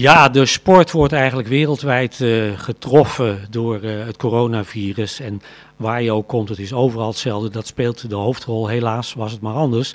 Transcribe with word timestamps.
Ja, 0.00 0.28
de 0.28 0.46
sport 0.46 0.90
wordt 0.90 1.12
eigenlijk 1.12 1.48
wereldwijd 1.48 2.20
uh, 2.20 2.58
getroffen 2.58 3.46
door 3.50 3.84
uh, 3.84 4.04
het 4.04 4.16
coronavirus. 4.16 5.20
En 5.20 5.42
waar 5.76 6.02
je 6.02 6.12
ook 6.12 6.28
komt, 6.28 6.48
het 6.48 6.58
is 6.58 6.72
overal 6.72 7.08
hetzelfde. 7.08 7.50
Dat 7.50 7.66
speelt 7.66 8.10
de 8.10 8.14
hoofdrol. 8.14 8.68
Helaas 8.68 9.14
was 9.14 9.32
het 9.32 9.40
maar 9.40 9.54
anders. 9.54 9.94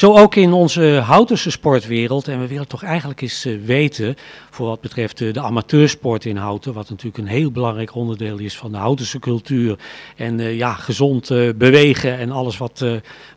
Zo 0.00 0.16
ook 0.16 0.34
in 0.34 0.52
onze 0.52 1.00
Houtense 1.04 1.50
sportwereld. 1.50 2.28
En 2.28 2.40
we 2.40 2.46
willen 2.46 2.68
toch 2.68 2.82
eigenlijk 2.82 3.20
eens 3.20 3.46
uh, 3.46 3.64
weten, 3.64 4.16
voor 4.50 4.66
wat 4.66 4.80
betreft 4.80 5.20
uh, 5.20 5.32
de 5.32 5.40
amateursport 5.40 6.24
in 6.24 6.36
Houten, 6.36 6.72
wat 6.72 6.90
natuurlijk 6.90 7.18
een 7.18 7.26
heel 7.26 7.50
belangrijk 7.50 7.94
onderdeel 7.94 8.38
is 8.38 8.56
van 8.56 8.72
de 8.72 8.78
Houtense 8.78 9.18
cultuur. 9.18 9.78
En 10.16 10.38
uh, 10.38 10.56
ja, 10.56 10.72
gezond 10.72 11.28
bewegen 11.56 12.18
en 12.18 12.30
alles 12.30 12.58
wat, 12.58 12.84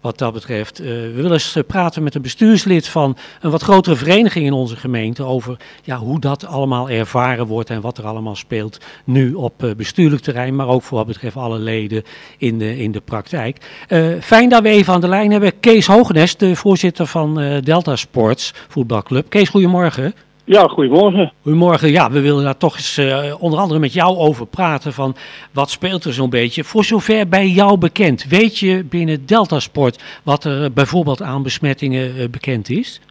wat 0.02 0.18
dat 0.18 0.34
betreft. 0.34 0.78
we 0.78 1.12
willen 1.16 1.32
eens 1.32 1.58
praten 1.68 2.04
met 2.04 2.16
een 2.16 2.22
bestuurslid 2.22 2.88
van 2.88 3.18
een 3.42 3.52
wat 3.52 3.62
grotere 3.62 3.96
vereniging 3.96 4.46
in 4.46 4.54
onze 4.54 4.76
gemeente 4.76 5.24
over 5.24 5.58
ja, 5.84 5.98
hoe 5.98 6.20
dat 6.20 6.46
allemaal 6.46 6.90
ervaren 6.90 7.48
wordt 7.48 7.70
en 7.70 7.82
wat 7.82 7.98
er 7.98 8.06
allemaal 8.06 8.36
speelt 8.36 8.78
nu 9.04 9.34
op 9.34 9.74
bestuurlijk 9.78 10.22
terrein, 10.22 10.56
maar 10.56 10.68
ook 10.68 10.84
voor 10.84 10.98
wat 10.98 11.08
betreft 11.08 11.36
alle 11.36 11.60
leden 11.60 12.04
in 12.38 12.58
de, 12.58 12.78
in 12.78 12.92
de 12.92 13.02
praktijk. 13.02 13.86
fijn 14.22 14.50
dat 14.50 14.62
we 14.62 14.70
even 14.70 14.94
aan 14.94 15.02
de 15.02 15.08
lijn 15.08 15.32
hebben 15.32 15.60
Kees 15.60 15.88
Hogenes, 15.88 16.38
de 16.38 16.53
voorzitter 16.56 17.06
van 17.06 17.40
uh, 17.40 17.58
Delta 17.62 17.96
Sports 17.96 18.54
voetbalclub. 18.68 19.30
Kees, 19.30 19.50
goedemorgen. 19.50 20.14
Ja, 20.46 20.68
goedemorgen. 20.68 21.32
Goedemorgen. 21.42 21.92
Ja, 21.92 22.12
we 22.12 22.22
willen 22.22 22.44
daar 22.44 22.58
toch 22.58 22.76
eens 22.76 22.98
uh, 22.98 23.34
onder 23.40 23.60
andere 23.60 23.80
met 23.80 23.94
jou 23.94 24.18
over 24.18 24.46
praten 24.46 24.94
van 24.94 25.16
wat 25.52 25.70
speelt 25.70 26.04
er 26.04 26.14
zo'n 26.14 26.30
beetje. 26.30 26.64
Voor 26.64 26.84
zover 26.84 27.28
bij 27.28 27.48
jou 27.48 27.78
bekend, 27.78 28.24
weet 28.24 28.60
je 28.60 28.84
binnen 28.84 29.26
Delta 29.26 29.60
Sport 29.60 30.04
wat 30.24 30.44
er 30.44 30.72
bijvoorbeeld 30.72 31.22
aan 31.22 31.44
besmettingen 31.44 32.16
uh, 32.18 32.30
bekend 32.30 32.70
is? 32.70 33.02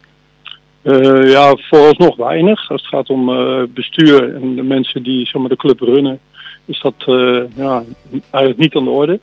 Ja, 1.23 1.55
vooralsnog 1.55 2.15
weinig. 2.15 2.69
Als 2.69 2.81
het 2.81 2.89
gaat 2.89 3.09
om 3.09 3.25
bestuur 3.73 4.35
en 4.35 4.55
de 4.55 4.63
mensen 4.63 5.03
die 5.03 5.25
zeg 5.25 5.41
maar, 5.41 5.49
de 5.49 5.55
club 5.55 5.79
runnen, 5.79 6.19
is 6.65 6.81
dat 6.81 6.93
ja, 7.55 7.83
eigenlijk 8.31 8.57
niet 8.57 8.75
aan 8.75 8.83
de 8.83 8.89
orde. 8.89 9.19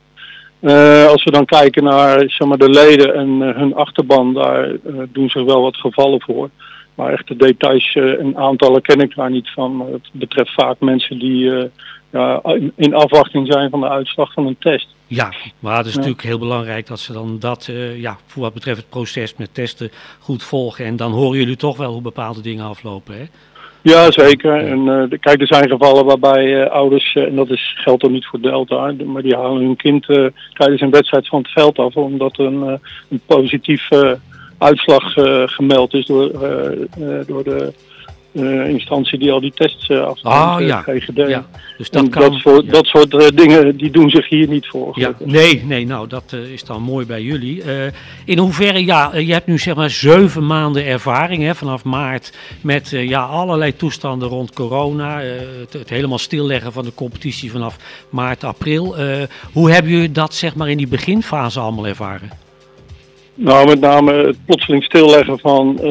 Uh, 0.61 1.07
als 1.07 1.23
we 1.23 1.31
dan 1.31 1.45
kijken 1.45 1.83
naar 1.83 2.19
zeg 2.27 2.47
maar, 2.47 2.57
de 2.57 2.69
leden 2.69 3.13
en 3.15 3.41
uh, 3.41 3.55
hun 3.55 3.75
achterban, 3.75 4.33
daar 4.33 4.69
uh, 4.69 4.77
doen 5.09 5.29
zich 5.29 5.43
wel 5.43 5.61
wat 5.61 5.75
gevallen 5.75 6.21
voor. 6.21 6.49
Maar 6.95 7.13
echt 7.13 7.27
de 7.27 7.35
details 7.35 7.95
en 7.95 8.37
aantallen 8.37 8.81
ken 8.81 8.99
ik 8.99 9.15
daar 9.15 9.29
niet 9.29 9.49
van. 9.49 9.87
het 9.91 10.09
betreft 10.11 10.53
vaak 10.53 10.79
mensen 10.79 11.19
die 11.19 11.69
ja, 12.09 12.41
in 12.75 12.93
afwachting 12.93 13.47
zijn 13.51 13.69
van 13.69 13.79
de 13.79 13.89
uitslag 13.89 14.33
van 14.33 14.47
een 14.47 14.57
test. 14.59 14.87
Ja, 15.07 15.33
maar 15.59 15.77
het 15.77 15.85
is 15.85 15.91
ja. 15.91 15.97
natuurlijk 15.97 16.25
heel 16.25 16.39
belangrijk 16.39 16.87
dat 16.87 16.99
ze 16.99 17.13
dan 17.13 17.39
dat, 17.39 17.69
ja, 17.95 18.17
voor 18.25 18.41
wat 18.41 18.53
betreft 18.53 18.77
het 18.77 18.89
proces 18.89 19.35
met 19.37 19.53
testen 19.53 19.91
goed 20.19 20.43
volgen. 20.43 20.85
En 20.85 20.95
dan 20.95 21.11
horen 21.11 21.37
jullie 21.37 21.55
toch 21.55 21.77
wel 21.77 21.91
hoe 21.91 22.01
bepaalde 22.01 22.41
dingen 22.41 22.65
aflopen, 22.65 23.17
hè? 23.17 23.25
Ja, 23.81 24.11
zeker. 24.11 24.55
En 24.67 24.79
uh, 24.79 25.19
kijk, 25.19 25.41
er 25.41 25.47
zijn 25.47 25.69
gevallen 25.69 26.05
waarbij 26.05 26.45
uh, 26.45 26.69
ouders, 26.69 27.15
uh, 27.15 27.23
en 27.23 27.35
dat 27.35 27.49
is, 27.49 27.73
geldt 27.77 28.01
dan 28.01 28.11
niet 28.11 28.25
voor 28.25 28.41
Delta, 28.41 28.93
maar 29.05 29.21
die 29.21 29.35
halen 29.35 29.61
hun 29.61 29.75
kind 29.75 30.05
tijdens 30.53 30.81
een 30.81 30.89
wedstrijd 30.89 31.27
van 31.27 31.41
het 31.41 31.51
veld 31.51 31.79
af 31.79 31.95
omdat 31.95 32.37
een, 32.39 32.79
een 33.09 33.21
positieve 33.25 34.19
uitslag 34.57 35.13
gemeld 35.45 35.93
is 35.93 36.05
door, 36.05 36.31
door 37.27 37.43
de 37.43 37.73
uh, 38.31 38.69
instantie 38.69 39.19
die 39.19 39.31
al 39.31 39.39
die 39.39 39.51
tests 39.55 39.89
uh, 39.89 40.11
ja. 40.59 40.81
GGD. 40.81 41.27
Ja. 41.27 41.45
Dus 41.77 41.89
dat, 41.89 42.09
kan, 42.09 42.21
dat, 42.21 42.33
soort, 42.33 42.65
ja. 42.65 42.71
dat 42.71 42.85
soort 42.85 43.13
uh, 43.13 43.27
dingen 43.33 43.77
die 43.77 43.91
doen 43.91 44.09
zich 44.09 44.29
hier 44.29 44.47
niet 44.47 44.67
voor. 44.67 44.99
Ja. 44.99 45.13
Nee, 45.19 45.63
nee, 45.65 45.85
nou 45.85 46.07
dat 46.07 46.35
is 46.53 46.63
dan 46.63 46.81
mooi 46.81 47.05
bij 47.05 47.21
jullie. 47.21 47.63
in 48.25 48.37
hoeverre, 48.37 48.85
ja, 48.85 49.15
je 49.15 49.33
hebt 49.33 49.47
nu 49.47 49.57
zeg 49.57 49.75
maar 49.75 49.89
zeven 49.89 50.45
maanden 50.45 50.85
ervaring 50.85 51.43
hè, 51.43 51.55
vanaf 51.55 51.83
maart 51.83 52.37
met 52.61 52.89
ja, 52.89 53.23
allerlei 53.23 53.75
toestanden 53.75 54.27
rond 54.27 54.53
corona. 54.53 55.19
Het, 55.19 55.73
het, 55.73 55.89
helemaal 55.89 56.17
stilleggen 56.17 56.71
van 56.71 56.83
de 56.83 56.93
competitie 56.93 57.51
vanaf 57.51 57.77
maart, 58.09 58.43
april. 58.43 58.95
hoe 59.53 59.71
hebben 59.71 59.91
jullie 59.91 60.11
dat 60.11 60.33
zeg 60.33 60.55
maar 60.55 60.69
in 60.69 60.77
die 60.77 60.87
beginfase 60.87 61.59
allemaal 61.59 61.87
ervaren? 61.87 62.49
Nou, 63.43 63.67
met 63.67 63.79
name 63.79 64.13
het 64.13 64.37
plotseling 64.45 64.83
stilleggen 64.83 65.39
van 65.39 65.71
uh, 65.73 65.83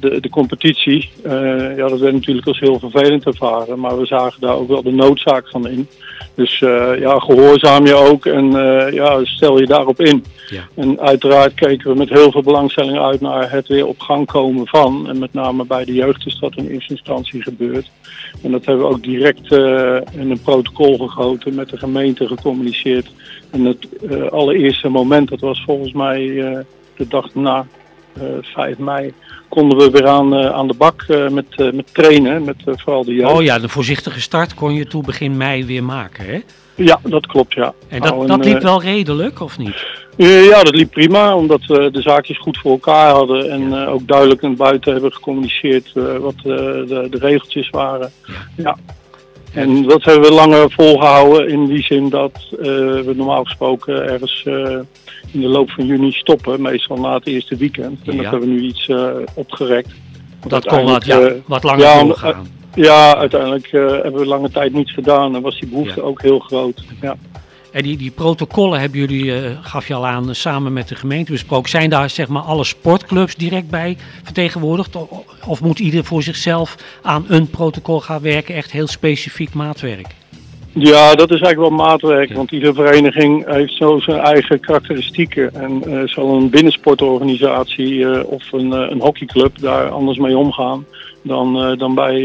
de, 0.00 0.18
de 0.20 0.28
competitie. 0.30 1.10
Uh, 1.26 1.76
ja, 1.76 1.88
dat 1.88 1.98
werd 1.98 2.12
natuurlijk 2.12 2.46
als 2.46 2.60
heel 2.60 2.78
vervelend 2.78 3.26
ervaren, 3.26 3.80
maar 3.80 3.98
we 3.98 4.06
zagen 4.06 4.40
daar 4.40 4.56
ook 4.56 4.68
wel 4.68 4.82
de 4.82 4.92
noodzaak 4.92 5.48
van 5.48 5.68
in. 5.68 5.88
Dus 6.34 6.60
uh, 6.60 6.98
ja, 6.98 7.18
gehoorzaam 7.18 7.86
je 7.86 7.94
ook 7.94 8.26
en 8.26 8.50
ja, 8.92 9.24
stel 9.24 9.58
je 9.58 9.66
daarop 9.66 10.00
in. 10.00 10.24
Ja. 10.48 10.68
En 10.74 11.00
uiteraard 11.00 11.54
keken 11.54 11.90
we 11.90 11.96
met 11.96 12.08
heel 12.08 12.30
veel 12.30 12.42
belangstelling 12.42 12.98
uit 12.98 13.20
naar 13.20 13.50
het 13.50 13.68
weer 13.68 13.86
op 13.86 14.00
gang 14.00 14.26
komen 14.26 14.66
van. 14.66 15.08
En 15.08 15.18
met 15.18 15.32
name 15.32 15.64
bij 15.64 15.84
de 15.84 15.94
jeugd 15.94 16.26
is 16.26 16.38
dat 16.38 16.56
in 16.56 16.68
eerste 16.68 16.92
instantie 16.92 17.42
gebeurd. 17.42 17.90
En 18.42 18.50
dat 18.50 18.64
hebben 18.64 18.86
we 18.86 18.92
ook 18.92 19.02
direct 19.02 19.52
in 20.12 20.30
een 20.30 20.42
protocol 20.44 20.98
gegoten, 20.98 21.54
met 21.54 21.68
de 21.68 21.78
gemeente 21.78 22.26
gecommuniceerd. 22.26 23.10
En 23.50 23.64
het 23.64 23.86
allereerste 24.30 24.88
moment, 24.88 25.28
dat 25.28 25.40
was 25.40 25.62
volgens 25.66 25.92
mij 25.92 26.64
de 26.96 27.08
dag 27.08 27.34
na, 27.34 27.66
uh, 28.16 28.24
5 28.40 28.78
mei, 28.78 29.12
konden 29.48 29.78
we 29.78 29.90
weer 29.90 30.06
aan, 30.06 30.34
uh, 30.38 30.50
aan 30.50 30.66
de 30.66 30.74
bak 30.74 31.04
uh, 31.08 31.28
met, 31.28 31.74
met 31.74 31.94
trainen, 31.94 32.44
met 32.44 32.56
vooral 32.64 33.04
de 33.04 33.14
jeugd. 33.14 33.32
Oh 33.32 33.42
ja, 33.42 33.58
de 33.58 33.68
voorzichtige 33.68 34.20
start 34.20 34.54
kon 34.54 34.74
je 34.74 34.86
toen 34.86 35.02
begin 35.02 35.36
mei 35.36 35.64
weer 35.66 35.84
maken, 35.84 36.24
hè? 36.26 36.40
Ja, 36.74 37.00
dat 37.02 37.26
klopt, 37.26 37.52
ja. 37.52 37.74
En 37.88 38.00
dat, 38.00 38.14
nou, 38.14 38.26
dat 38.26 38.44
liep 38.44 38.62
wel 38.62 38.82
redelijk, 38.82 39.40
of 39.40 39.58
niet? 39.58 39.86
ja, 40.16 40.62
dat 40.62 40.74
liep 40.74 40.90
prima, 40.90 41.36
omdat 41.36 41.66
we 41.66 41.90
de 41.90 42.02
zaakjes 42.02 42.38
goed 42.38 42.58
voor 42.58 42.70
elkaar 42.70 43.10
hadden 43.10 43.50
en 43.50 43.70
ja. 43.70 43.84
ook 43.84 44.06
duidelijk 44.08 44.42
naar 44.42 44.54
buiten 44.54 44.92
hebben 44.92 45.12
gecommuniceerd 45.12 45.92
wat 46.20 46.34
de, 46.42 47.06
de 47.10 47.18
regeltjes 47.18 47.70
waren. 47.70 48.12
Ja. 48.26 48.34
ja. 48.56 48.76
En 49.54 49.82
dat 49.82 50.04
hebben 50.04 50.28
we 50.28 50.34
langer 50.34 50.70
volgehouden 50.70 51.48
in 51.48 51.66
die 51.66 51.82
zin 51.82 52.08
dat 52.08 52.32
we 52.50 53.12
normaal 53.16 53.44
gesproken 53.44 54.08
ergens 54.08 54.44
in 55.32 55.40
de 55.40 55.48
loop 55.48 55.70
van 55.70 55.86
juni 55.86 56.12
stoppen, 56.12 56.62
meestal 56.62 56.96
na 56.96 57.14
het 57.14 57.26
eerste 57.26 57.56
weekend. 57.56 58.00
En 58.06 58.16
ja. 58.16 58.22
dat 58.22 58.30
hebben 58.30 58.48
we 58.48 58.54
nu 58.54 58.60
iets 58.60 58.88
uh, 58.88 59.08
opgerekt. 59.34 59.90
Dat 60.46 60.66
kon 60.66 60.84
wat, 60.84 61.04
ja, 61.04 61.32
wat 61.46 61.62
langer 61.62 61.80
ja, 61.80 62.04
doorgaan. 62.04 62.46
ja, 62.74 63.16
uiteindelijk 63.16 63.70
hebben 63.70 64.14
we 64.14 64.26
lange 64.26 64.50
tijd 64.50 64.72
niets 64.72 64.92
gedaan 64.92 65.34
en 65.34 65.42
was 65.42 65.60
die 65.60 65.68
behoefte 65.68 66.00
ja. 66.00 66.06
ook 66.06 66.22
heel 66.22 66.38
groot. 66.38 66.84
Ja. 67.00 67.16
En 67.72 67.82
die, 67.82 67.96
die 67.96 68.10
protocollen 68.10 68.80
hebben 68.80 68.98
jullie, 68.98 69.32
gaf 69.62 69.88
je 69.88 69.94
al 69.94 70.06
aan, 70.06 70.34
samen 70.34 70.72
met 70.72 70.88
de 70.88 70.94
gemeente 70.94 71.32
besproken. 71.32 71.70
Zijn 71.70 71.90
daar 71.90 72.10
zeg 72.10 72.28
maar 72.28 72.42
alle 72.42 72.64
sportclubs 72.64 73.34
direct 73.34 73.70
bij 73.70 73.96
vertegenwoordigd? 74.22 74.96
Of, 75.46 75.60
moet 75.60 75.78
ieder 75.78 76.04
voor 76.04 76.22
zichzelf 76.22 76.76
aan 77.02 77.24
een 77.28 77.50
protocol 77.50 78.00
gaan 78.00 78.22
werken, 78.22 78.54
echt 78.54 78.72
heel 78.72 78.86
specifiek 78.86 79.54
maatwerk? 79.54 80.06
Ja, 80.74 81.14
dat 81.14 81.30
is 81.30 81.40
eigenlijk 81.40 81.76
wel 81.76 81.86
maatwerk, 81.86 82.32
want 82.32 82.50
iedere 82.52 82.74
vereniging 82.74 83.46
heeft 83.46 83.76
zo 83.76 83.98
zijn 83.98 84.18
eigen 84.18 84.60
karakteristieken. 84.60 85.54
En 85.54 85.82
uh, 85.86 86.02
zal 86.08 86.36
een 86.36 86.50
binnensportorganisatie 86.50 87.94
uh, 87.94 88.20
of 88.24 88.52
een, 88.52 88.66
uh, 88.66 88.90
een 88.90 89.00
hockeyclub 89.00 89.58
daar 89.58 89.88
anders 89.88 90.18
mee 90.18 90.36
omgaan 90.36 90.84
dan, 91.22 91.76
dan 91.78 91.94
bij 91.94 92.22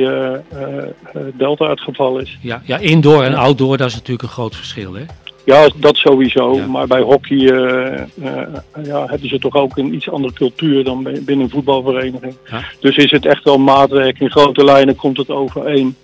Delta 1.34 1.70
het 1.70 1.82
geval 1.82 2.18
is. 2.18 2.38
Ja, 2.42 2.62
ja, 2.66 2.78
indoor 2.78 3.24
en 3.24 3.34
outdoor, 3.34 3.78
dat 3.78 3.88
is 3.88 3.94
natuurlijk 3.94 4.24
een 4.24 4.30
groot 4.30 4.56
verschil, 4.56 4.94
hè? 4.94 5.04
Ja, 5.48 5.70
dat 5.76 5.96
sowieso. 5.96 6.56
Ja. 6.56 6.68
Maar 6.68 6.88
bij 6.88 7.02
hockey 7.02 7.38
ja, 8.84 9.06
hebben 9.06 9.30
ze 9.30 9.40
toch 9.40 9.56
ook 9.56 9.78
een 9.78 9.94
iets 9.94 10.10
andere 10.10 10.34
cultuur 10.34 10.84
dan 10.84 11.04
binnen 11.04 11.40
een 11.40 11.50
voetbalvereniging. 11.50 12.36
Ja. 12.50 12.64
Dus 12.80 12.96
is 12.98 13.12
het 13.12 13.26
echt 13.26 13.44
wel 13.44 13.58
maatwerk. 13.58 14.20
In 14.20 14.32
grote 14.32 14.64
lijnen 14.64 14.96
komt 14.96 15.18
het 15.18 15.30
overeen. 15.30 15.96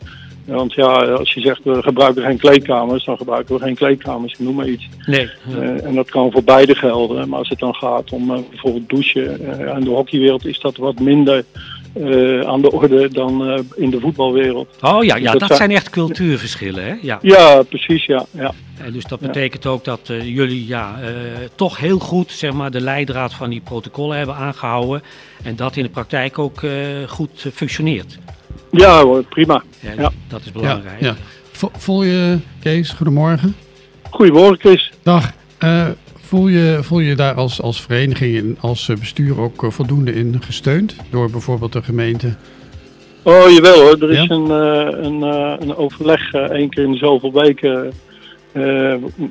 Want 0.45 0.73
ja, 0.73 0.85
als 1.05 1.33
je 1.33 1.39
zegt 1.39 1.63
we 1.63 1.81
gebruiken 1.81 2.23
geen 2.23 2.37
kleedkamers, 2.37 3.05
dan 3.05 3.17
gebruiken 3.17 3.55
we 3.55 3.61
geen 3.61 3.75
kleedkamers, 3.75 4.35
noem 4.39 4.55
maar 4.55 4.67
iets. 4.67 4.89
Nee. 5.05 5.29
Uh, 5.49 5.85
en 5.85 5.95
dat 5.95 6.09
kan 6.09 6.31
voor 6.31 6.43
beide 6.43 6.75
gelden. 6.75 7.29
Maar 7.29 7.39
als 7.39 7.49
het 7.49 7.59
dan 7.59 7.75
gaat 7.75 8.11
om 8.11 8.31
uh, 8.31 8.37
bijvoorbeeld 8.49 8.89
douchen, 8.89 9.41
uh, 9.41 9.75
in 9.75 9.83
de 9.83 9.89
hockeywereld 9.89 10.45
is 10.45 10.59
dat 10.59 10.77
wat 10.77 10.99
minder 10.99 11.45
aan 12.45 12.61
de 12.61 12.71
orde 12.71 13.09
dan 13.09 13.63
in 13.75 13.89
de 13.89 13.99
voetbalwereld. 13.99 14.67
Oh 14.81 15.03
ja, 15.03 15.15
ja 15.15 15.31
dus 15.31 15.39
dat, 15.39 15.50
dat 15.50 15.57
zijn 15.57 15.71
echt 15.71 15.89
cultuurverschillen, 15.89 16.85
hè? 16.85 16.95
Ja, 17.01 17.19
ja 17.21 17.63
precies, 17.63 18.06
ja. 18.06 18.25
ja. 18.31 18.53
En 18.77 18.91
dus 18.94 19.03
dat 19.03 19.19
betekent 19.19 19.63
ja. 19.63 19.69
ook 19.69 19.83
dat 19.83 20.00
jullie 20.23 20.68
ja, 20.68 21.00
toch 21.56 21.77
heel 21.77 22.00
goed 22.00 22.31
zeg 22.31 22.53
maar, 22.53 22.71
de 22.71 22.81
leidraad 22.81 23.33
van 23.33 23.50
die 23.50 23.62
protocollen 23.62 24.18
hebben 24.18 24.35
aangehouden. 24.35 25.03
En 25.44 25.56
dat 25.56 25.75
in 25.75 25.83
de 25.83 25.89
praktijk 25.89 26.39
ook 26.39 26.62
goed 27.07 27.45
functioneert. 27.53 28.18
Ja 28.71 29.03
hoor, 29.03 29.23
prima. 29.23 29.63
Ja, 29.79 29.91
ja. 29.97 30.12
Dat 30.27 30.41
is 30.45 30.51
belangrijk. 30.51 31.00
Ja, 31.00 31.07
ja. 31.07 31.15
Voel 31.77 32.03
je, 32.03 32.38
Kees, 32.59 32.91
goedemorgen. 32.91 33.56
Goedemorgen, 34.09 34.57
Kees. 34.57 34.91
Dag. 35.03 35.31
Voel, 36.25 36.47
je, 36.47 36.77
voel 36.81 36.99
je 36.99 37.15
daar 37.15 37.33
als, 37.33 37.61
als 37.61 37.81
vereniging 37.81 38.37
en 38.37 38.57
als 38.59 38.91
bestuur 38.99 39.39
ook 39.39 39.65
voldoende 39.67 40.13
in 40.13 40.41
gesteund 40.41 40.95
door 41.09 41.29
bijvoorbeeld 41.29 41.73
de 41.73 41.83
gemeente? 41.83 42.33
Oh, 43.23 43.49
jawel 43.49 43.81
hoor. 43.81 44.03
Er 44.03 44.11
is 44.11 44.29
een, 44.29 44.47
uh, 44.47 45.03
een, 45.05 45.21
een 45.61 45.75
overleg 45.75 46.33
één 46.33 46.69
keer 46.69 46.83
in 46.83 46.91
de 46.91 46.97
zoveel 46.97 47.33
weken 47.33 47.93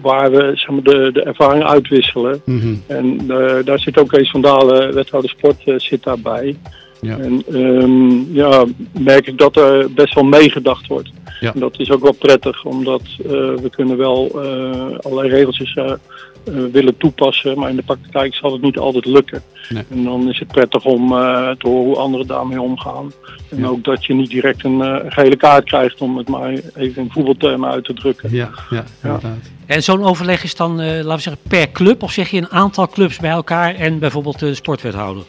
waar 0.03 0.31
we 0.31 0.51
zeg 0.55 0.69
maar, 0.69 0.83
de, 0.83 1.11
de 1.13 1.23
ervaring 1.23 1.65
uitwisselen. 1.65 2.43
Mm 2.45 2.61
-hmm. 2.61 2.83
En 2.87 3.27
daar 3.65 3.79
zit 3.79 3.99
ook 3.99 4.09
Kees 4.09 4.31
van 4.31 4.41
Dalen, 4.41 4.95
wethouder 4.95 5.31
sport, 5.31 5.63
zit 5.77 6.03
daarbij. 6.03 6.57
Ja. 7.03 7.19
En 7.19 7.43
ehm, 7.53 8.35
ja, 8.35 8.65
merk 8.99 9.27
ik 9.27 9.39
dat 9.39 9.57
er 9.57 9.93
best 9.93 10.15
wel 10.15 10.25
meegedacht 10.25 10.87
wordt. 10.87 11.11
Ja. 11.41 11.55
En 11.55 11.61
dat 11.61 11.79
is 11.79 11.91
ook 11.91 12.03
wel 12.03 12.13
prettig, 12.13 12.65
omdat 12.65 13.03
eh, 13.03 13.31
we 13.31 13.69
kunnen 13.71 13.97
wel 13.97 14.31
eh, 14.43 14.99
allerlei 14.99 15.29
regeltjes 15.29 15.75
eh, 15.75 15.85
eh, 15.85 15.93
willen 16.45 16.97
toepassen, 16.97 17.59
maar 17.59 17.71
in 17.71 17.77
de 17.77 17.83
praktijk 17.83 18.35
zal 18.35 18.53
het 18.53 18.63
niet 18.63 18.79
altijd 18.79 19.05
lukken. 19.07 19.43
Nee. 19.69 19.83
En 19.91 20.05
dan 20.05 20.29
is 20.29 20.39
het 20.39 20.49
prettig 20.49 20.85
om 20.85 21.13
eh, 21.13 21.51
te 21.51 21.69
horen 21.69 21.85
hoe 21.85 21.97
anderen 21.97 22.27
daarmee 22.27 22.61
omgaan. 22.61 23.13
En 23.51 23.59
Ja. 23.59 23.67
ook 23.67 23.85
dat 23.85 24.05
je 24.05 24.15
niet 24.15 24.31
direct 24.31 24.65
een 24.65 24.83
eh, 24.83 24.97
gele 25.09 25.37
kaart 25.37 25.65
krijgt, 25.65 26.01
om 26.01 26.17
het 26.17 26.29
maar 26.29 26.51
even 26.75 27.03
in 27.03 27.11
voetbaltermen 27.11 27.71
uit 27.71 27.85
te 27.85 27.95
drukken. 27.95 28.31
Ja, 28.35 28.51
ja, 28.71 28.85
inderdaad. 29.03 29.51
En 29.67 29.83
zo'n 29.83 30.05
overleg 30.05 30.43
is 30.45 30.55
dan, 30.57 30.81
eh, 30.81 30.87
laten 30.89 31.15
we 31.15 31.21
zeggen, 31.21 31.43
per 31.49 31.71
club? 31.73 32.03
Of 32.03 32.13
zeg 32.13 32.29
je 32.31 32.37
een 32.37 32.51
aantal 32.51 32.89
clubs 32.89 33.19
bij 33.19 33.31
elkaar 33.31 33.75
en 33.75 33.99
bijvoorbeeld 33.99 34.39
de 34.39 34.55
sportwethouder? 34.55 35.23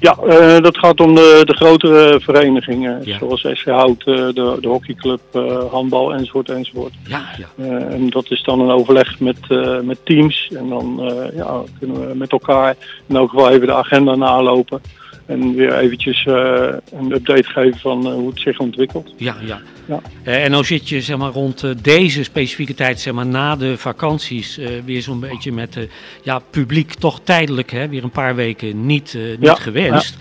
Ja, 0.00 0.16
eh, 0.26 0.62
dat 0.62 0.78
gaat 0.78 1.00
om 1.00 1.14
de, 1.14 1.42
de 1.44 1.54
grotere 1.54 2.20
verenigingen, 2.20 3.00
Ja. 3.04 3.18
zoals 3.18 3.46
SC 3.52 3.64
Hout, 3.66 4.02
eh, 4.06 4.14
de, 4.14 4.56
de 4.60 4.68
hockeyclub, 4.68 5.20
eh, 5.32 5.64
handbal 5.70 6.12
enzovoort 6.14 6.48
enzovoort. 6.48 6.92
Ja, 7.06 7.22
ja. 7.38 7.64
En 7.68 8.10
dat 8.10 8.30
is 8.30 8.42
dan 8.42 8.60
een 8.60 8.70
overleg 8.70 9.20
met, 9.20 9.38
met 9.82 9.98
teams. 10.04 10.50
En 10.54 10.68
dan 10.68 11.12
ja, 11.34 11.62
kunnen 11.78 12.08
we 12.08 12.14
met 12.14 12.32
elkaar 12.32 12.76
in 13.06 13.16
elk 13.16 13.30
geval 13.30 13.50
even 13.50 13.66
de 13.66 13.74
agenda 13.74 14.14
nalopen. 14.14 14.80
En 15.28 15.54
weer 15.54 15.78
eventjes 15.78 16.26
eh, 16.26 16.68
een 16.92 17.12
update 17.12 17.48
geven 17.48 17.80
van 17.80 18.06
eh, 18.06 18.12
hoe 18.12 18.28
het 18.28 18.40
zich 18.40 18.58
ontwikkelt. 18.58 19.14
Ja, 19.16 19.36
ja. 19.46 19.60
Ja. 19.86 20.00
Eh, 20.22 20.44
en 20.44 20.50
nou 20.50 20.64
zit 20.64 20.88
je 20.88 21.00
zeg 21.00 21.16
maar, 21.16 21.30
rond 21.30 21.84
deze 21.84 22.22
specifieke 22.22 22.74
tijd, 22.74 23.00
zeg 23.00 23.12
maar, 23.14 23.26
na 23.26 23.56
de 23.56 23.78
vakanties, 23.78 24.60
weer 24.84 25.02
zo'n 25.02 25.20
beetje 25.20 25.52
met 25.52 25.88
ja, 26.22 26.38
publiek 26.50 26.94
toch 26.94 27.20
tijdelijk, 27.22 27.70
hè, 27.70 27.88
weer 27.88 28.04
een 28.04 28.10
paar 28.10 28.34
weken 28.34 28.86
niet, 28.86 29.14
niet 29.14 29.38
Ja, 29.40 29.54
gewenst. 29.54 30.16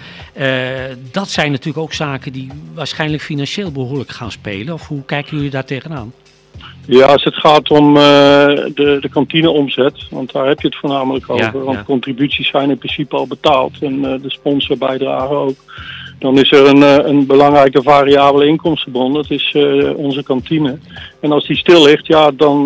Dat 1.12 1.30
zijn 1.30 1.51
natuurlijk 1.51 1.77
ook 1.77 1.94
zaken 1.94 2.31
die 2.31 2.50
waarschijnlijk 2.74 3.24
financieel 3.24 3.71
behoorlijk 3.71 4.12
gaan 4.12 4.31
spelen. 4.31 4.74
Of 4.74 4.88
hoe 4.88 5.06
kijken 5.06 5.36
jullie 5.36 5.51
daar 5.51 5.65
tegenaan? 5.65 6.13
Ja, 6.88 7.06
als 7.06 7.24
het 7.24 7.36
gaat 7.36 7.69
om 7.69 7.98
eh, 7.98 8.04
de, 8.74 8.98
de 9.01 9.09
kantineomzet, 9.09 10.07
want 10.09 10.31
daar 10.31 10.48
heb 10.48 10.62
je 10.62 10.68
het 10.68 10.77
voornamelijk 10.77 11.30
over. 11.30 11.45
Ja, 11.45 11.51
want 11.51 11.77
ja. 11.77 11.83
contributies 11.83 12.48
zijn 12.48 12.69
in 12.69 12.77
principe 12.77 13.15
al 13.15 13.27
betaald 13.27 13.74
en 13.81 14.06
eh, 14.06 14.21
de 14.21 14.30
sponsorbijdrage 14.30 15.33
ook. 15.33 15.56
Dan 16.19 16.39
is 16.39 16.51
er 16.51 16.68
een, 16.68 16.83
eh, 16.83 17.06
een 17.06 17.25
belangrijke 17.25 17.81
variabele 17.81 18.45
inkomstenbron, 18.45 19.13
dat 19.13 19.31
is 19.31 19.56
onze 19.95 20.24
kantine. 20.24 20.77
En 21.19 21.31
als 21.31 21.48
die 21.48 21.57
stil 21.57 21.83
ligt, 21.83 22.07
ja, 22.07 22.31
dan 22.31 22.63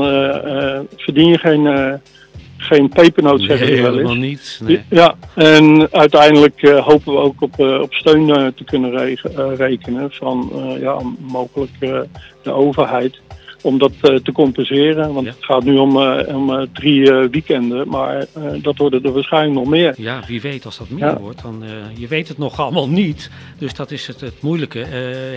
verdien 0.97 1.27
je 1.27 1.37
geen, 1.37 1.99
geen 2.57 2.89
pepernoot, 2.89 3.41
zeggen 3.41 3.67
we 3.67 3.81
wel 3.81 3.85
eens. 3.85 3.95
helemaal 3.95 4.15
niet. 4.15 4.59
Nee. 4.63 4.81
Ja, 4.89 5.15
en 5.35 5.87
uiteindelijk 5.91 6.61
hopen 6.61 7.13
we 7.13 7.19
ook 7.19 7.41
op, 7.41 7.59
op 7.59 7.93
steun 7.93 8.53
te 8.55 8.63
kunnen 8.63 9.17
rekenen 9.55 10.11
van 10.11 10.51
ja, 10.79 11.01
mogelijk 11.19 11.79
de 12.43 12.51
overheid. 12.51 13.19
Om 13.61 13.77
dat 13.77 13.91
eh, 14.01 14.15
te 14.15 14.31
compenseren. 14.31 15.13
Want 15.13 15.25
Ja. 15.25 15.31
het 15.31 15.45
gaat 15.45 15.63
nu 15.63 15.77
om, 15.77 16.01
eh, 16.01 16.35
om 16.35 16.53
eh, 16.53 16.61
drie 16.73 17.11
weekenden, 17.11 17.87
maar 17.87 18.25
dat 18.61 18.77
worden 18.77 19.03
er 19.03 19.11
waarschijnlijk 19.11 19.53
nog 19.59 19.67
meer. 19.67 19.93
Ja, 19.97 20.19
wie 20.27 20.41
weet 20.41 20.65
als 20.65 20.77
dat 20.77 20.89
meer 20.89 21.05
Ja. 21.05 21.19
wordt. 21.19 21.41
Dan, 21.41 21.63
je 21.97 22.07
weet 22.07 22.27
het 22.27 22.37
nog 22.37 22.59
allemaal 22.59 22.89
niet. 22.89 23.29
Dus 23.57 23.73
dat 23.73 23.91
is 23.91 24.07
het, 24.07 24.21
het 24.21 24.41
moeilijke. 24.41 24.79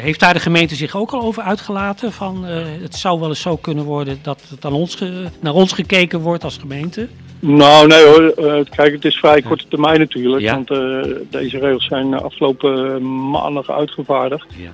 Heeft 0.00 0.20
daar 0.20 0.32
de 0.32 0.40
gemeente 0.40 0.74
zich 0.74 0.96
ook 0.96 1.10
al 1.10 1.20
over 1.22 1.42
uitgelaten? 1.42 2.12
Van, 2.12 2.44
het 2.82 2.94
zou 2.94 3.20
wel 3.20 3.28
eens 3.28 3.40
zo 3.40 3.56
kunnen 3.56 3.84
worden 3.84 4.18
dat 4.22 4.42
het 4.48 4.64
aan 4.64 4.72
ons 4.72 4.98
naar 5.40 5.52
ons 5.54 5.72
gekeken 5.72 6.20
wordt 6.20 6.44
als 6.44 6.56
gemeente? 6.56 7.08
Nou, 7.40 7.86
nee 7.86 8.04
hoor. 8.04 8.34
kijk, 8.70 8.92
het 8.92 9.04
is 9.04 9.16
vrij 9.16 9.42
korte 9.42 9.64
termijn 9.68 9.98
natuurlijk. 9.98 10.42
Ja. 10.42 10.54
Want 10.54 10.68
deze 11.30 11.58
regels 11.58 11.86
zijn 11.86 12.14
afgelopen 12.14 13.02
maandag 13.30 13.70
uitgevaardigd. 13.70 14.46
Ja. 14.56 14.70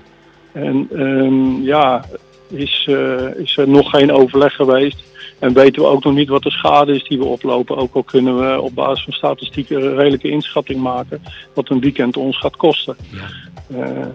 En 0.53 0.89
ehm, 0.95 1.63
ja, 1.63 2.05
is, 2.51 2.87
eh, 2.89 3.35
is 3.37 3.57
er 3.57 3.69
nog 3.69 3.91
geen 3.91 4.13
overleg 4.13 4.53
geweest. 4.55 5.03
En 5.39 5.53
weten 5.53 5.83
we 5.83 5.89
ook 5.89 6.05
nog 6.05 6.15
niet 6.15 6.29
wat 6.29 6.43
de 6.43 6.51
schade 6.51 6.95
is 6.95 7.05
die 7.05 7.19
we 7.19 7.25
oplopen. 7.25 7.77
Ook 7.77 7.95
al 7.95 8.03
kunnen 8.03 8.39
we 8.39 8.61
op 8.61 8.75
basis 8.75 9.05
van 9.05 9.13
statistiek 9.13 9.71
een 9.71 9.95
redelijke 9.97 10.31
inschatting 10.31 10.81
maken. 10.81 11.23
Wat 11.55 11.69
een 11.71 11.81
weekend 11.81 12.17
ons 12.17 12.39
gaat 12.39 12.57
kosten. 12.57 12.97
Ja. 13.11 13.81
Eh, 13.81 14.07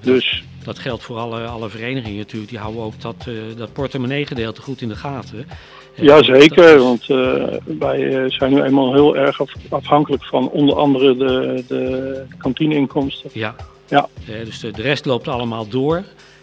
dus 0.00 0.42
Dat 0.64 0.78
geldt 0.78 1.02
voor 1.02 1.16
alle, 1.16 1.40
alle 1.40 1.68
verenigingen 1.68 2.18
natuurlijk. 2.18 2.50
Die 2.50 2.58
houden 2.60 2.82
ook 2.82 3.00
dat, 3.00 3.14
eh 3.28 3.34
dat 3.56 3.72
portemonnee-gedeelte 3.72 4.62
goed 4.62 4.80
in 4.80 4.88
de 4.88 4.96
gaten. 4.96 5.46
Ja, 5.94 6.16
dat 6.16 6.24
zeker. 6.24 6.74
is- 6.74 6.82
Want 6.82 7.06
wij 7.78 8.30
zijn 8.30 8.52
nu 8.54 8.62
eenmaal 8.62 8.92
heel 8.92 9.16
erg 9.16 9.40
af- 9.40 9.52
afhankelijk 9.68 10.24
van 10.24 10.48
onder 10.50 10.76
andere 10.76 11.16
de, 11.16 11.64
de 11.68 12.22
kantineinkomsten. 12.38 13.30
Ja. 13.32 13.54
Ja. 13.88 14.08
Dus 14.44 14.60
de, 14.60 14.70
de 14.70 14.82
rest 14.82 15.04
loopt 15.06 15.28
allemaal 15.28 15.68
door. 15.68 16.02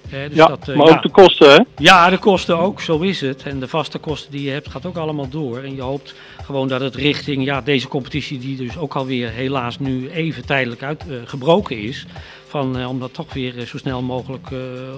Dus 0.09 0.35
ja, 0.37 0.47
dat, 0.47 0.67
eh, 0.69 0.75
maar 0.75 0.87
ja. 0.87 0.95
ook 0.95 1.01
de 1.01 1.09
kosten, 1.09 1.51
hè? 1.51 1.57
Ja, 1.77 2.09
de 2.09 2.17
kosten 2.17 2.57
ook, 2.59 2.81
zo 2.81 2.99
is 2.99 3.21
het. 3.21 3.43
En 3.43 3.59
de 3.59 3.67
vaste 3.67 3.97
kosten 3.97 4.31
die 4.31 4.43
je 4.43 4.51
hebt, 4.51 4.69
gaat 4.69 4.85
ook 4.85 4.97
allemaal 4.97 5.29
door. 5.29 5.57
En 5.57 5.75
je 5.75 5.81
hoopt 5.81 6.15
gewoon 6.43 6.67
dat 6.67 6.81
het 6.81 6.95
richting 6.95 7.43
ja, 7.45 7.61
deze 7.61 7.87
competitie, 7.87 8.39
die 8.39 8.57
dus 8.57 8.77
ook 8.77 8.95
alweer 8.95 9.29
helaas 9.29 9.79
nu 9.79 10.09
even 10.09 10.45
tijdelijk 10.45 10.83
uit, 10.83 11.01
eh, 11.09 11.15
gebroken 11.25 11.77
is, 11.77 12.05
van, 12.47 12.77
eh, 12.77 12.89
om 12.89 12.99
dat 12.99 13.13
toch 13.13 13.33
weer 13.33 13.53
zo 13.65 13.77
snel 13.77 14.01
mogelijk 14.01 14.47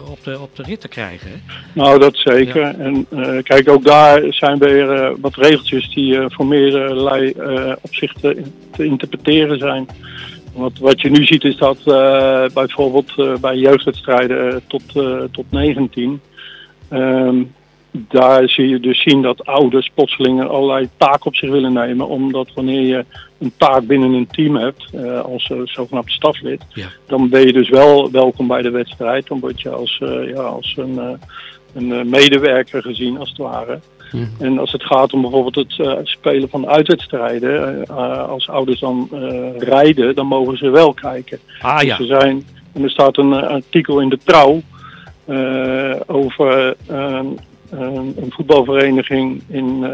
op, 0.10 0.24
de, 0.24 0.40
op 0.40 0.56
de 0.56 0.64
rit 0.64 0.82
te 0.82 0.88
krijgen. 0.88 1.30
Hè? 1.32 1.38
Nou, 1.74 2.00
dat 2.00 2.18
zeker. 2.18 2.62
En 2.80 3.08
kijk, 3.44 3.70
ook 3.70 3.84
daar 3.84 4.22
zijn 4.30 4.58
weer 4.58 5.16
wat 5.22 5.36
regeltjes 5.36 5.90
die 5.90 6.20
voor 6.28 6.46
meerderlei 6.46 7.32
eh 7.32 7.72
opzichten 7.82 8.38
in- 8.38 8.54
te 8.72 8.86
interpreteren 8.86 9.60
zijn. 9.60 9.88
Want 10.54 10.80
wat 10.80 11.02
je 11.02 11.10
nu 11.10 11.26
ziet 11.26 11.44
is 11.44 11.58
dat 11.58 11.78
eh, 11.86 12.46
bijvoorbeeld 12.54 13.12
eh, 13.18 13.36
bij 13.36 13.58
jeugdwedstrijden 13.58 14.52
eh, 14.52 14.58
tot, 14.68 14.84
tot 15.32 15.46
19, 15.50 16.22
ehm, 16.90 17.44
daar 17.92 18.50
zie 18.50 18.68
je 18.68 18.80
dus 18.80 19.02
zien 19.02 19.22
dat 19.22 19.46
ouders 19.46 19.92
plotseling 19.94 20.44
allerlei 20.48 20.90
taken 20.98 21.26
op 21.26 21.36
zich 21.36 21.50
willen 21.50 21.74
nemen. 21.74 22.08
Omdat 22.08 22.50
wanneer 22.56 22.82
je 22.82 23.06
een 23.40 23.54
taak 23.58 23.88
binnen 23.88 24.12
een 24.14 24.28
team 24.28 24.56
hebt, 24.56 24.86
als 25.24 25.52
zogenaamd 25.64 26.12
staflid, 26.12 26.62
Ja. 26.74 26.88
dan 27.08 27.30
ben 27.30 27.46
je 27.46 27.54
dus 27.54 27.70
wel 27.70 28.12
welkom 28.12 28.48
bij 28.48 28.62
de 28.62 28.70
wedstrijd. 28.70 29.28
Dan 29.28 29.40
word 29.40 29.62
je 29.62 29.70
als, 29.70 30.02
ja, 30.26 30.42
als 30.42 30.76
een, 30.78 31.20
een 31.74 32.10
medewerker 32.10 32.82
gezien, 32.82 33.18
als 33.18 33.30
het 33.30 33.38
ware. 33.38 33.80
Mhm. 34.12 34.26
En 34.40 34.60
als 34.60 34.72
het 34.72 34.84
gaat 34.84 35.14
om 35.14 35.22
bijvoorbeeld 35.22 35.56
het 35.56 35.80
eh, 35.80 35.94
spelen 36.04 36.50
van 36.50 36.68
uitwedstrijden, 36.68 37.86
eh, 37.88 37.90
eh, 37.90 38.30
als 38.30 38.50
ouders 38.50 38.80
dan 38.80 39.10
eh, 39.12 39.58
rijden, 39.58 40.16
dan 40.16 40.26
mogen 40.28 40.58
ze 40.58 40.70
wel 40.70 40.94
kijken. 40.94 41.40
Ah 41.62 41.82
ja, 41.82 41.98
Dus 41.98 42.10
er 42.10 42.20
zijn, 42.22 42.46
en 42.74 42.84
er 42.84 42.90
staat 42.90 43.18
een 43.18 43.34
artikel 43.34 44.00
in 44.00 44.10
de 44.10 44.20
trouw 44.24 44.62
eh, 45.26 45.96
over 46.06 46.76
een, 46.88 47.40
een 47.70 48.26
voetbalvereniging 48.30 49.42
in, 49.48 49.86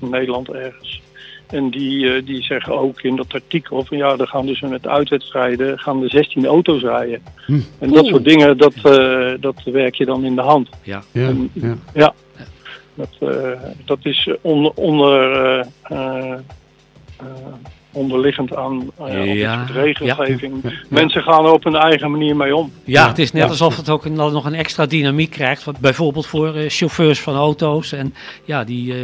in 0.00 0.10
Nederland 0.10 0.48
ergens. 0.50 1.00
En 1.46 1.70
die, 1.70 2.22
die 2.24 2.42
zeggen 2.42 2.78
ook 2.78 3.00
in 3.02 3.16
dat 3.16 3.32
artikel 3.34 3.84
van 3.84 3.96
ja, 3.96 4.16
er 4.18 4.26
gaan 4.28 4.46
dus 4.46 4.60
met 4.60 4.86
uitwedstrijden 4.86 5.78
gaan 5.78 6.02
er 6.02 6.10
16 6.10 6.46
auto's 6.46 6.82
rijden. 6.82 7.22
Hm. 7.46 7.52
En 7.78 7.88
dat 7.90 8.02
Oeh. 8.02 8.10
soort 8.10 8.24
dingen, 8.24 8.56
dat, 8.58 8.74
eh, 8.82 9.32
dat 9.40 9.62
werk 9.64 9.94
je 9.94 10.04
dan 10.04 10.24
in 10.24 10.34
de 10.34 10.40
hand. 10.40 10.68
ja. 10.82 11.02
Ja, 11.12 11.28
En- 11.28 11.50
ja. 11.94 12.14
Dat, 12.96 13.08
eh, 13.34 13.50
dat 13.84 13.98
is 14.02 14.28
onder, 14.40 14.72
onder, 14.74 15.30
eh, 15.82 16.32
eh, 16.32 16.36
onderliggend 17.92 18.54
aan 18.56 18.78
dit 18.78 19.36
Ja, 19.38 19.66
soort 19.66 19.76
regelgeving. 19.78 20.54
ja. 20.62 20.70
Mensen 20.88 21.22
gaan 21.22 21.44
er 21.44 21.52
op 21.52 21.64
hun 21.64 21.74
eigen 21.76 22.10
manier 22.10 22.36
mee 22.36 22.56
om. 22.56 22.72
Ja, 22.84 23.08
het 23.08 23.18
is 23.18 23.32
net 23.32 23.42
Ja. 23.42 23.48
alsof 23.48 23.76
het 23.76 23.90
ook 23.90 24.04
een, 24.04 24.12
nog 24.12 24.44
een 24.44 24.54
extra 24.54 24.86
dynamiek 24.86 25.30
krijgt. 25.30 25.64
Wat 25.64 25.78
bijvoorbeeld 25.78 26.26
voor 26.26 26.54
eh, 26.54 26.64
chauffeurs 26.68 27.20
van 27.20 27.34
auto's. 27.34 27.92
En 27.92 28.14
ja, 28.44 28.64
die 28.64 28.92
eh, 28.94 28.98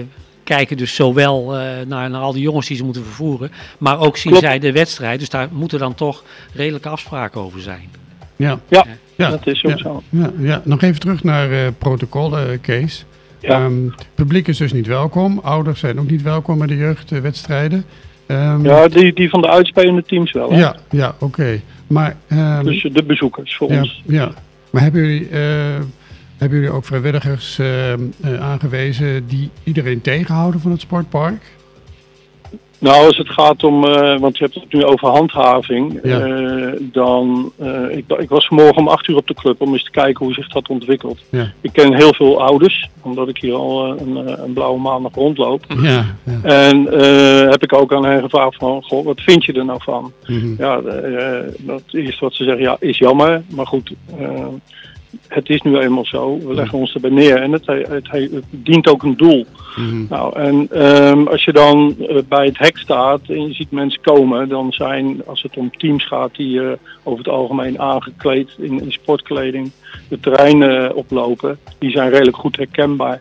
kijken 0.45 0.77
dus 0.77 0.95
zowel 0.95 1.57
eh, 1.57 1.61
naar, 1.87 2.11
naar 2.11 2.21
al 2.21 2.33
die 2.33 2.43
jongens 2.43 2.67
die 2.67 2.77
ze 2.77 2.85
moeten 2.85 3.05
vervoeren. 3.05 3.53
Maar 3.79 3.99
ook 4.01 4.17
zien 4.17 4.33
Klopt. 4.33 4.47
zij 4.47 4.59
de 4.59 4.73
wedstrijd. 4.73 5.19
Dus 5.19 5.29
daar 5.29 5.49
moeten 5.53 5.79
dan 5.79 5.95
toch 5.95 6.23
redelijke 6.55 6.89
afspraken 6.89 7.41
over 7.41 7.61
zijn. 7.61 7.91
Ja, 8.37 8.59
Ja, 8.69 8.85
Ja, 9.17 9.31
dat 9.31 9.47
is 9.47 9.65
ook 9.65 9.71
ja. 9.71 9.77
zo. 9.77 10.03
ja, 10.09 10.31
ja. 10.39 10.61
Nog 10.65 10.83
even 10.83 11.01
terug 11.01 11.23
naar 11.25 11.51
eh 11.51 11.67
protocollen, 11.79 12.61
Kees. 12.61 13.05
Ja. 13.43 13.65
Ehm, 13.65 13.73
publiek 14.15 14.49
is 14.49 14.57
dus 14.59 14.73
niet 14.73 14.87
welkom. 14.87 15.41
Ouders 15.43 15.81
zijn 15.81 16.01
ook 16.01 16.11
niet 16.11 16.23
welkom 16.23 16.59
bij 16.59 16.67
de 16.67 16.77
jeugdwedstrijden. 16.77 17.85
Ehm, 18.27 18.65
Ja, 18.65 18.89
die, 18.89 19.13
die 19.13 19.29
van 19.31 19.41
de 19.41 19.49
uitspelende 19.49 20.03
teams 20.03 20.33
wel. 20.33 20.51
hè? 20.51 20.59
ja, 20.59 20.77
ja 20.91 21.15
oké. 21.19 21.61
Maar, 21.87 22.17
ehm, 22.29 22.65
Dus 22.65 22.89
de 22.93 23.03
bezoekers 23.03 23.57
voor 23.57 23.73
ja, 23.73 23.79
ons. 23.81 24.03
ja. 24.07 24.33
maar 24.71 24.83
hebben 24.83 25.01
jullie, 25.01 25.29
eh, 25.29 25.41
hebben 26.37 26.59
jullie 26.59 26.75
ook 26.75 26.85
vrijwilligers 26.85 27.59
eh, 27.59 27.93
aangewezen 28.41 29.27
die 29.27 29.51
iedereen 29.65 30.01
tegenhouden 30.01 30.61
van 30.61 30.71
het 30.71 30.81
sportpark? 30.81 31.43
Nou, 32.83 33.07
als 33.07 33.17
het 33.17 33.29
gaat 33.29 33.65
om, 33.65 33.85
uh, 33.85 34.19
want 34.19 34.39
je 34.39 34.45
hebt 34.45 34.55
het 34.55 34.73
nu 34.73 34.85
over 34.85 35.09
handhaving, 35.09 35.99
Ja. 36.03 36.27
uh, 36.27 36.73
dan, 36.81 37.53
uh, 37.63 37.97
ik, 37.97 38.05
ik, 38.19 38.29
was 38.29 38.47
vanmorgen 38.47 38.77
om 38.77 38.89
acht 38.89 39.09
uur 39.09 39.17
op 39.17 39.27
de 39.27 39.35
club 39.35 39.61
om 39.61 39.73
eens 39.73 39.85
te 39.85 39.91
kijken 39.91 40.25
hoe 40.25 40.35
zich 40.35 40.49
dat 40.49 40.69
ontwikkelt. 40.69 41.19
Ja. 41.31 41.53
Ik 41.61 41.73
ken 41.73 41.95
heel 41.95 42.15
veel 42.15 42.43
ouders, 42.43 42.89
omdat 43.03 43.29
ik 43.29 43.39
hier 43.39 43.55
al 43.55 44.01
een, 44.01 44.43
een 44.43 44.53
blauwe 44.53 44.81
maandag 44.81 45.15
rondloop. 45.15 45.65
Ja, 45.83 46.05
ja. 46.25 46.41
En 46.43 46.85
heb 47.51 47.63
ik 47.63 47.73
ook 47.73 47.93
aan 47.93 48.05
hen 48.05 48.23
gevraagd 48.23 48.57
van, 48.57 48.83
goh, 48.83 49.05
wat 49.05 49.21
vind 49.21 49.45
je 49.45 49.53
er 49.53 49.65
nou 49.65 49.83
van? 49.83 50.13
Mm 50.27 50.41
-hmm. 50.41 50.55
Ja, 50.59 50.81
dat 51.59 51.83
eerste 51.91 52.25
wat 52.25 52.35
ze 52.35 52.45
zeggen, 52.45 52.63
ja, 52.63 52.77
is 52.81 52.99
jammer, 52.99 53.43
maar 53.55 53.67
goed 53.67 53.93
het 55.29 55.49
is 55.49 55.63
nu 55.63 55.79
eenmaal 55.79 56.05
zo. 56.05 56.39
We 56.39 56.55
leggen 56.55 56.79
ons 56.79 56.95
erbij 56.95 57.11
neer 57.11 57.37
en 57.37 57.53
het, 57.53 57.67
het, 57.67 57.89
het, 57.89 58.11
het 58.11 58.45
dient 58.51 58.89
ook 58.89 59.03
een 59.03 59.17
doel. 59.17 59.47
Mm 59.77 59.89
-hmm. 59.89 60.07
Nou, 60.09 60.39
en 60.39 60.87
um, 61.09 61.29
als 61.29 61.45
je 61.45 61.53
dan 61.53 61.97
uh, 61.99 62.19
bij 62.29 62.47
het 62.47 62.59
hek 62.59 62.79
staat 62.79 63.21
en 63.29 63.47
je 63.47 63.55
ziet 63.55 63.71
mensen 63.71 64.01
komen, 64.01 64.49
dan 64.49 64.73
zijn, 64.73 65.23
als 65.27 65.43
het 65.43 65.57
om 65.57 65.77
teams 65.77 66.07
gaat 66.07 66.35
die 66.35 66.61
uh, 66.61 66.73
over 67.03 67.25
het 67.25 67.35
algemeen 67.35 67.81
aangekleed 67.81 68.51
in, 68.59 68.81
in 68.81 68.93
sportkleding 68.93 69.71
de 70.09 70.21
terreinen 70.21 70.95
oplopen, 70.95 71.59
die 71.79 71.91
zijn 71.91 72.11
redelijk 72.11 72.37
goed 72.37 72.57
herkenbaar. 72.57 73.21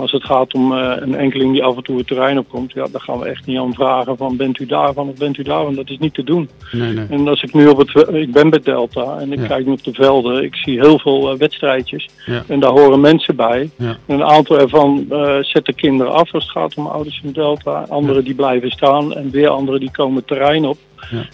Maar 0.00 0.08
als 0.12 0.22
het 0.22 0.30
gaat 0.30 0.54
om 0.54 0.72
uh, 0.72 0.92
een 0.98 1.14
enkeling 1.14 1.52
die 1.52 1.64
af 1.64 1.76
en 1.76 1.82
toe 1.82 1.98
het 1.98 2.06
terrein 2.06 2.38
opkomt, 2.38 2.72
ja, 2.72 2.86
dan 2.92 3.00
gaan 3.00 3.18
we 3.18 3.28
echt 3.28 3.46
niet 3.46 3.58
aan 3.58 3.74
vragen 3.74 4.16
van 4.16 4.36
bent 4.36 4.58
u 4.58 4.66
daarvan 4.66 5.08
of 5.08 5.18
bent 5.18 5.36
u 5.38 5.42
daarvan. 5.42 5.74
Dat 5.74 5.90
is 5.90 5.98
niet 5.98 6.14
te 6.14 6.24
doen. 6.24 6.48
Nee, 6.72 6.92
nee. 6.92 7.06
En 7.10 7.28
als 7.28 7.42
ik 7.42 7.54
nu 7.54 7.68
op 7.68 7.78
het, 7.78 8.14
ik 8.14 8.32
ben 8.32 8.50
bij 8.50 8.60
Delta 8.62 9.18
en 9.18 9.32
ik 9.32 9.38
Ja. 9.40 9.46
kijk 9.46 9.66
nu 9.66 9.72
op 9.72 9.84
de 9.84 9.92
velden, 9.92 10.42
ik 10.44 10.54
zie 10.54 10.80
heel 10.80 10.98
veel 10.98 11.32
uh, 11.32 11.38
wedstrijdjes 11.38 12.08
Ja. 12.26 12.42
en 12.46 12.60
daar 12.60 12.70
horen 12.70 13.00
mensen 13.00 13.36
bij. 13.36 13.70
Ja. 13.76 13.96
En 14.06 14.14
een 14.14 14.24
aantal 14.24 14.58
ervan 14.58 15.06
uh, 15.10 15.36
zetten 15.40 15.74
kinderen 15.74 16.12
af 16.12 16.34
als 16.34 16.42
het 16.42 16.52
gaat 16.52 16.74
om 16.74 16.86
ouders 16.86 17.20
in 17.24 17.32
Delta. 17.32 17.86
Anderen 17.88 18.24
die 18.24 18.34
blijven 18.34 18.70
staan 18.70 19.14
en 19.14 19.30
weer 19.30 19.48
anderen 19.48 19.80
die 19.80 19.90
komen 19.90 20.24
terrein 20.24 20.64
op. 20.64 20.78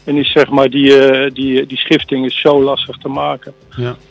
En 0.04 0.16
is 0.16 0.32
zeg 0.32 0.50
maar 0.50 0.70
die, 0.70 0.92
die, 1.32 1.66
die 1.66 1.78
schifting 1.78 2.26
is 2.26 2.40
zo 2.40 2.62
lastig 2.62 2.96
te 2.96 3.08
maken. 3.08 3.52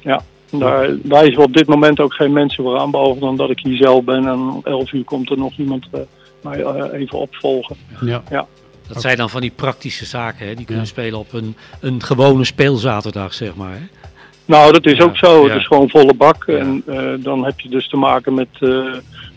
Ja. 0.01 0.21
Ja. 0.59 0.65
Daar 0.81 0.95
wijzen 1.03 1.35
we 1.35 1.41
op 1.43 1.53
dit 1.53 1.67
moment 1.67 1.99
ook 1.99 2.13
geen 2.13 2.33
mensen 2.33 2.63
voor 2.63 2.77
aan, 2.79 2.91
behalve 2.91 3.19
dan 3.19 3.35
dat 3.35 3.49
ik 3.49 3.59
hier 3.59 3.77
zelf 3.77 4.03
ben 4.03 4.27
en 4.27 4.39
om 4.39 4.61
11 4.63 4.91
uur 4.93 5.03
komt 5.03 5.29
er 5.29 5.37
nog 5.37 5.57
iemand 5.57 5.87
uh, 5.95 6.01
mij 6.43 6.59
uh, 6.59 6.99
even 7.01 7.19
opvolgen. 7.19 7.75
Ja. 8.01 8.23
Dat 8.87 9.01
zijn 9.01 9.17
dan 9.17 9.29
van 9.29 9.41
die 9.41 9.51
praktische 9.55 10.05
zaken, 10.05 10.47
hè? 10.47 10.53
die 10.55 10.65
kunnen 10.65 10.83
Ja. 10.83 10.89
spelen 10.89 11.19
op 11.19 11.33
een, 11.33 11.55
een 11.81 12.03
gewone 12.03 12.43
speelzaterdag, 12.43 13.33
zeg 13.33 13.55
maar. 13.55 13.71
Hè? 13.73 13.85
Nou, 14.45 14.71
dat 14.71 14.85
is 14.85 14.97
Ja, 14.97 15.03
ook 15.03 15.17
zo. 15.17 15.41
ja. 15.41 15.47
Het 15.51 15.59
is 15.59 15.67
gewoon 15.67 15.89
volle 15.89 16.13
bak. 16.13 16.43
Ja. 16.47 16.57
En 16.57 16.83
uh, 16.87 17.09
dan 17.19 17.45
heb 17.45 17.59
je 17.59 17.69
dus 17.69 17.87
te 17.89 17.97
maken 17.97 18.33
met 18.33 18.47
uh, 18.59 18.93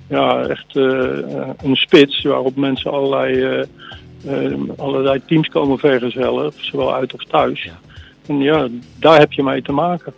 ja, 0.08 0.40
echt 0.40 0.76
uh, 0.76 1.08
een 1.62 1.76
spits 1.76 2.22
waarop 2.22 2.56
mensen 2.56 2.90
allerlei, 2.90 3.64
allerlei 4.76 5.20
teams 5.26 5.48
komen 5.48 5.78
vergezellen, 5.78 6.52
zowel 6.56 6.94
uit 6.94 7.14
of 7.14 7.24
thuis. 7.24 7.62
Ja. 7.62 7.78
En 8.26 8.40
ja, 8.40 8.68
daar 8.96 9.18
heb 9.18 9.32
je 9.32 9.42
mee 9.42 9.62
te 9.62 9.72
maken. 9.72 10.12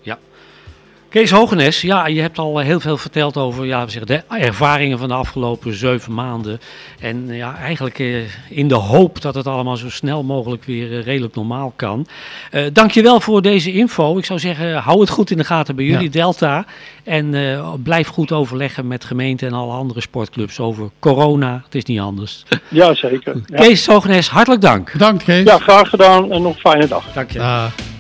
Kees 1.11 1.31
Hogenes, 1.31 1.81
ja, 1.81 2.07
je 2.07 2.21
hebt 2.21 2.39
al 2.39 2.59
heel 2.59 2.81
veel 2.81 2.97
verteld 2.97 3.37
over 3.37 3.67
ja, 3.67 3.85
we 3.85 3.91
zeggen, 3.91 4.07
de 4.07 4.37
ervaringen 4.37 4.99
van 4.99 5.09
de 5.09 5.15
afgelopen 5.15 5.75
zeven 5.75 6.15
maanden. 6.15 6.61
En 7.01 7.27
ja, 7.29 7.57
eigenlijk 7.57 7.99
eh, 7.99 8.17
in 8.49 8.69
de 8.69 8.75
hoop 8.75 9.21
dat 9.21 9.35
het 9.35 9.47
allemaal 9.47 9.77
zo 9.77 9.91
snel 9.91 10.23
mogelijk 10.23 10.65
weer 10.65 10.99
eh, 10.99 11.05
redelijk 11.05 11.35
normaal 11.35 11.73
kan. 11.77 12.07
Uh, 12.53 12.63
dankjewel 12.73 13.21
voor 13.21 13.43
deze 13.43 13.73
info. 13.73 14.19
Ik 14.19 14.25
zou 14.25 14.39
zeggen, 14.39 14.75
hou 14.75 15.01
het 15.01 15.09
goed 15.09 15.31
in 15.31 15.37
de 15.37 15.45
gaten 15.45 15.77
bij 15.77 15.85
jullie, 15.85 16.05
Ja. 16.05 16.11
Delta. 16.11 16.65
En 17.05 17.33
uh, 17.35 17.73
blijf 17.83 18.09
goed 18.09 18.33
overleggen 18.33 18.87
met 18.87 19.05
gemeente 19.05 19.47
en 19.47 19.53
alle 19.53 19.73
andere 19.73 20.01
sportclubs 20.01 20.61
over 20.61 20.91
corona. 20.99 21.63
Het 21.65 21.75
is 21.75 21.85
niet 21.85 22.01
anders. 22.01 22.43
Ja, 22.69 22.95
zeker. 22.95 23.37
Ja, 23.47 23.57
Kees 23.57 23.87
Hogenes, 23.87 24.29
hartelijk 24.29 24.63
dank. 24.63 24.93
Bedankt, 24.93 25.25
Kees. 25.25 25.45
ja 25.45 25.59
graag 25.59 25.89
gedaan 25.89 26.33
en 26.33 26.43
nog 26.43 26.55
een 26.55 26.61
fijne 26.61 26.89
dag. 26.89 27.13
Dank 27.13 27.31
je. 27.31 27.39
Dag. 27.39 27.91